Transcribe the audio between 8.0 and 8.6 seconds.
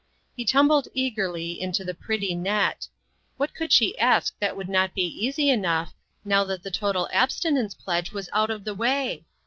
was out